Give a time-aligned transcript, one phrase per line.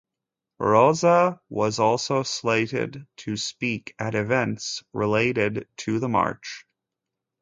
[0.59, 6.65] Rozsa was also slated to speak at events related to the march.